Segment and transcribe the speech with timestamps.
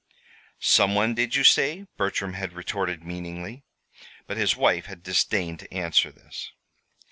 [0.59, 3.65] "Some one, did you say?" Bertram had retorted, meaningly;
[4.25, 6.51] but his wife had disdained to answer this.